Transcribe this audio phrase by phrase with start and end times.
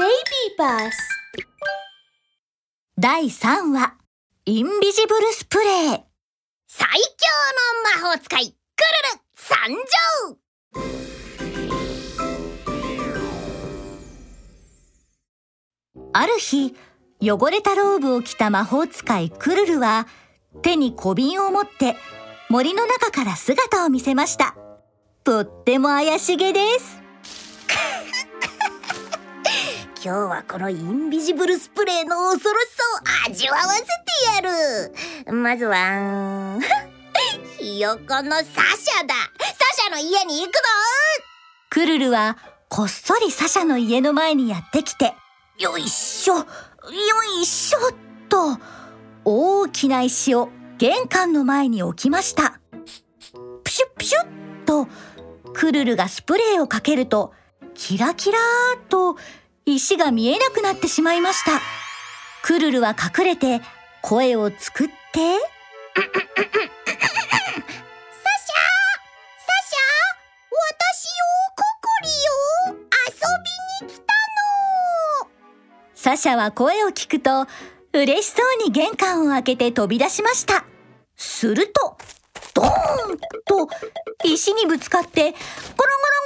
[0.00, 0.96] ベイビーバス。
[2.98, 3.98] 第3話。
[4.46, 6.00] インビジブルスプレー。
[6.66, 6.96] 最強
[7.98, 8.54] の魔法使いクル
[9.12, 10.38] ル参上。
[16.14, 16.74] ある日
[17.20, 20.06] 汚れたローブを着た魔法使いクルルは
[20.62, 21.94] 手に小瓶を持って
[22.48, 24.56] 森の中から姿を見せました。
[25.24, 26.99] とっても怪しげです。
[30.02, 35.34] 今日はこのインビジブルスプレーの恐ろしさを味わわせてやる。
[35.34, 36.58] まずは
[37.58, 40.60] ひよこのサシャだサシャの家に行くぞ
[41.68, 42.38] クルルは
[42.70, 45.12] こっそりサシャの家の前にやってきて
[45.58, 46.44] よいしょよ
[47.38, 47.78] いしょ
[48.30, 48.58] と
[49.26, 50.48] 大きな石を
[50.78, 52.58] 玄関の前に置きました。
[53.64, 54.88] プシュプシュッと
[55.52, 57.34] クルルがスプレーをかけると
[57.74, 59.16] キラキラーと
[59.74, 61.60] 石が見えなくなってしまいました。
[62.42, 63.60] クルルは隠れて
[64.02, 64.94] 声を作って。
[64.94, 66.24] サシャサ
[68.42, 69.80] シャ
[70.72, 71.22] 私よ
[71.56, 72.08] ココリ
[72.74, 73.14] よ遊
[73.82, 74.12] びに来た
[75.24, 75.30] の
[75.94, 77.46] サシャは声を聞くと
[77.92, 80.64] 嬉しそうに玄関を開けて飛び出しました。
[81.16, 81.98] すると、
[82.54, 83.68] ドーンと
[84.24, 86.19] 石にぶつかってゴロンゴロ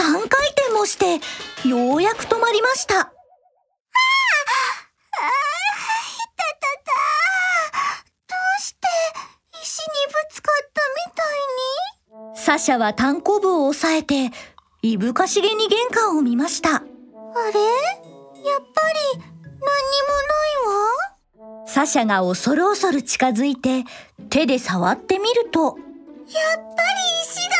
[0.00, 0.22] 3回
[0.56, 1.20] 転もして
[1.68, 2.94] ようやく止まりました。
[2.94, 3.10] ああ、ああ、い
[6.36, 6.92] たたた。
[8.26, 8.80] どうして
[9.62, 11.22] 石にぶつかったみた
[12.24, 12.34] いに？
[12.34, 14.30] サシャは単行部を押さえて、
[14.80, 16.76] いぶかしげに玄関を見ました。
[16.76, 16.80] あれ？
[16.80, 16.90] やっ
[18.56, 19.26] ぱり何に
[19.60, 19.68] も
[21.44, 21.66] ないわ。
[21.66, 23.84] サシャが恐る恐る近づいて
[24.30, 25.82] 手で触ってみると、やっぱり
[27.22, 27.56] 石が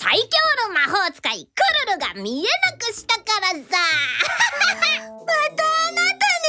[0.00, 0.24] 最強
[0.66, 1.52] の魔法使いク
[1.86, 3.52] ルルが見えなくしたからさ。
[3.60, 6.48] またあなたね。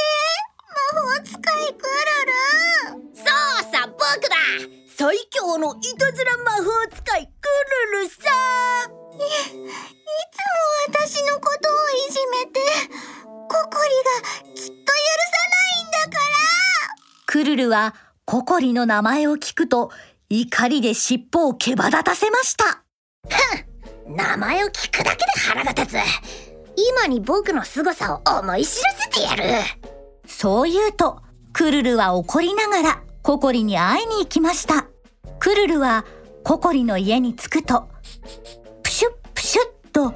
[0.94, 3.04] 魔法使いクルル。
[3.14, 3.28] そう
[3.70, 4.36] さ僕だ。
[4.96, 7.32] 最強のいたずら魔法使いク
[7.92, 8.14] ルルさ。
[9.12, 12.58] いいつも私のことをいじめて
[13.50, 14.96] ココリがきっと許さ
[15.50, 16.32] ないんだから。
[17.26, 19.90] クルルはココリの名前を聞くと
[20.30, 22.81] 怒りで尻尾をけば立たせました。
[23.28, 25.98] ふん名前を聞くだけで腹が立つ。
[26.76, 29.44] 今に僕の凄さを思い知らせてやる。
[30.26, 31.20] そう言うと、
[31.52, 34.86] クルルは怒りながらココリに会いに行きました。
[35.38, 36.04] クルルは
[36.44, 37.88] ココリの家に着くと、
[38.82, 40.14] プシュップシュッと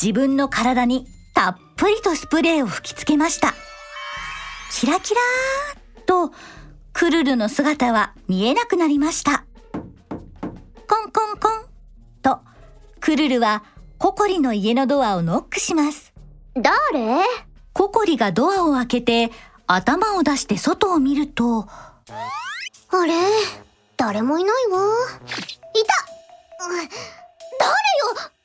[0.00, 3.54] 自分の体にたっぷりとスプレーを吹きつけました。
[4.72, 6.32] キラキラーと
[6.92, 9.44] クルルの姿は見えなくなりました。
[12.24, 12.40] と、
[13.00, 13.62] クルルは
[13.98, 16.12] ココリの家のドアをノックします。
[16.56, 17.22] 誰？
[17.74, 19.30] ココリがドアを開けて
[19.66, 23.12] 頭を出して外を見ると、あれ？
[23.96, 24.78] 誰もいないわ。
[25.26, 25.94] いた
[26.66, 26.88] 誰よ？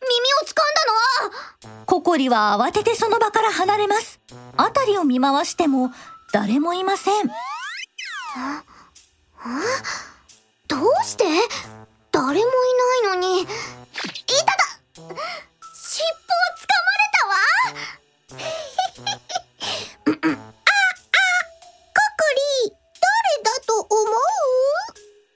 [0.02, 0.56] 耳を掴ん
[1.64, 1.80] だの？
[1.80, 4.20] はココリは慌ててその場から離れます。
[4.58, 5.92] 辺りを見回しても
[6.34, 7.30] 誰もいません。
[8.36, 8.64] あ
[10.68, 11.24] どうして？
[12.20, 13.44] 誰もいないのに。
[13.44, 13.56] いただ。
[14.94, 17.34] 尻尾をつかまれたわ。
[20.06, 20.16] ああ
[21.96, 22.28] ココ
[22.66, 24.16] リ誰だと思う？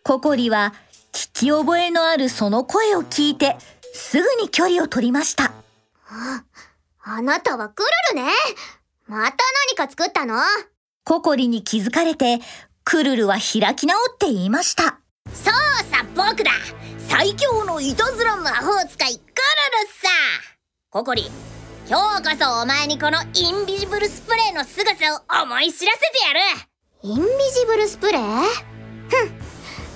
[0.04, 0.74] ココリは
[1.14, 3.56] 聞き覚えのあるその声を聞いて
[3.94, 5.54] すぐに距離を取りました。
[6.10, 6.44] あ
[7.06, 8.30] あなたはクルルね。
[9.08, 9.38] また
[9.70, 10.38] 何か作ったの？
[11.06, 12.42] ココリに気づかれて
[12.84, 15.00] クルルは開き直って言いました。
[15.32, 15.54] そう
[15.92, 16.52] さ、僕だ。
[17.08, 19.36] 最強のいたずら魔法使い、クル
[19.84, 20.10] ルさ。
[20.90, 21.32] ココリ、
[21.88, 26.40] 今日こそお前にこのインビジブルスプレーの凄さを思い知らせてやる。
[27.04, 27.24] インビ
[27.56, 28.44] ジブルスプレー？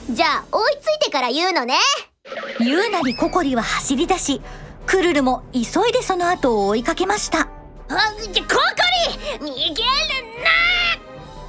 [0.08, 0.16] ふん。
[0.16, 1.76] じゃあ、追いついてから言うのね。
[2.60, 4.42] 言うなりココリは走り出し、
[4.86, 5.60] クルルも急
[5.90, 7.42] いでその後を追いかけました。
[7.42, 7.92] あ、ココ
[9.42, 9.86] リ逃げる
[10.44, 10.50] な。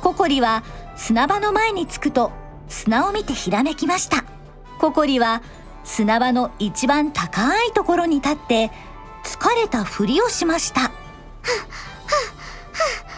[0.03, 0.63] ココリは
[0.97, 2.33] 砂場の前に着くと
[2.69, 4.25] 砂を見てひらめきました。
[4.79, 5.43] ココリは
[5.85, 8.71] 砂場の一番高いところに立って
[9.25, 10.81] 疲れたふりをしました。
[10.81, 10.99] はっはっ
[11.61, 13.09] はっ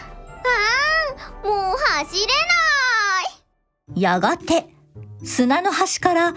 [1.43, 2.31] あもう走れな
[3.95, 4.73] いやがて
[5.23, 6.33] 砂の端から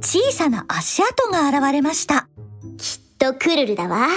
[0.00, 2.28] 小さな足跡が現れました
[2.76, 4.08] きっとクルルだわ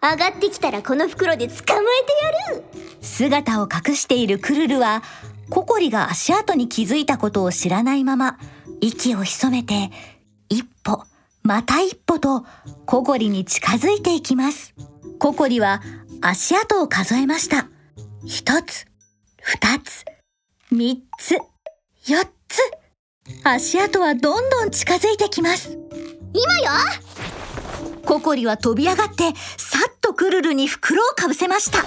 [0.00, 2.64] 上がってきたらこの袋で捕まえてやる
[3.00, 5.02] 姿を隠しているクルルは
[5.52, 8.38] ココリが足跡に気づいたことを知らないまま、
[8.80, 9.90] 息を潜めて、
[10.48, 11.04] 一歩、
[11.42, 12.46] また一歩と、
[12.86, 14.74] ココリに近づいていきます。
[15.18, 15.82] ココリは
[16.22, 17.68] 足跡を数えました。
[18.24, 18.86] 一つ、
[19.42, 20.06] 二つ、
[20.70, 21.36] 三つ、
[22.06, 22.62] 四つ。
[23.44, 25.78] 足跡はどんどん近づいてきます。
[26.32, 26.70] 今よ
[28.06, 29.24] ココリは飛び上がって、
[29.58, 31.84] さっとクルルに袋をかぶせました。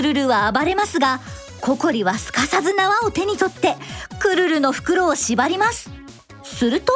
[0.00, 1.20] クルルは暴れますが、
[1.60, 3.76] ココリはすかさず縄を手に取って、
[4.18, 5.90] クルルの袋を縛ります。
[6.42, 6.94] すると、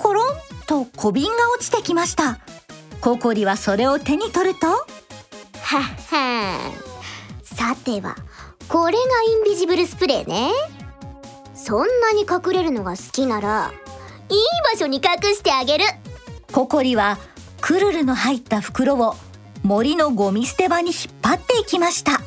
[0.00, 0.26] コロン
[0.66, 2.40] と小瓶が落ちてきました。
[3.00, 4.86] ココリはそれを手に取ると、はっ
[6.10, 6.72] は
[7.44, 8.16] さては
[8.68, 10.50] これがインビジブルスプレーね
[11.54, 13.72] そんなに隠れるのが好きなら
[14.28, 14.38] いい
[14.72, 15.84] 場所に隠してあげる
[16.50, 17.18] ココリは
[17.60, 19.14] クルルの入った袋を
[19.64, 22.18] 森のゴミ捨て場に引っ張っていきました。
[22.18, 22.24] ココ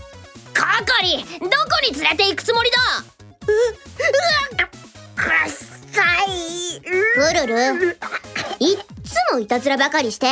[1.04, 1.50] リどこ
[1.88, 2.78] に連れて行くつもりだ？
[3.48, 3.56] うう
[4.63, 4.68] わ
[5.16, 6.89] くっさいク
[7.36, 7.98] ルル
[8.60, 10.25] いっつもいたずらばかりして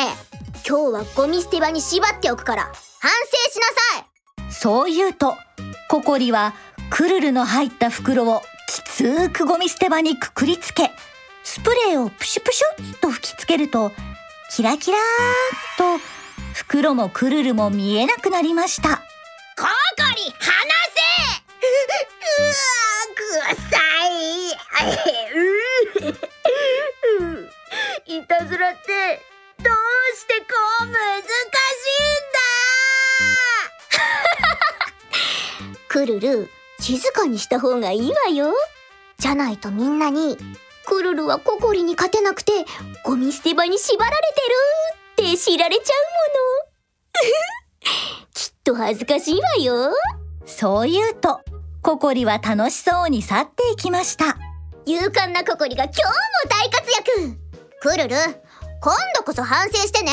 [0.68, 3.66] 今日はゴミ捨て場に縛っておくから反省しな
[4.42, 5.38] さいそう言うと、
[5.88, 6.56] ココリは
[6.90, 10.90] クルルの入った袋をきつーくゴミ捨て場にくくりつけ、
[11.44, 13.92] スプレーをプシュプシュっと吹きつけると、
[14.56, 16.15] キラキラーっと
[16.68, 18.98] 袋もクルルも見えなくなりました。
[18.98, 19.70] ココ
[20.16, 20.34] リ離
[20.90, 21.00] せ。
[22.42, 22.56] うわ
[23.16, 23.78] くさ
[28.08, 29.22] いいたずらって
[29.60, 29.74] どう
[30.18, 30.46] してこ
[30.82, 31.30] う難しいん
[33.94, 34.08] だ。
[35.88, 38.56] クルル静かにした方がいいわよ。
[39.20, 40.36] じゃないとみんなに
[40.88, 42.52] クルルはココリに勝てなくて
[43.04, 44.56] ゴミ捨て場に縛られてる
[45.26, 46.06] って知られちゃう
[47.10, 47.16] も
[48.04, 48.30] の。
[48.34, 49.92] きっと恥ずかしいわよ。
[50.46, 51.42] そう言うと、
[51.82, 54.38] ココリは楽しそうに去っていきました。
[54.86, 56.12] 勇敢なココリが今日も
[56.50, 57.38] 大活躍。
[57.82, 58.16] クルル
[58.82, 60.12] 今度こそ反省してね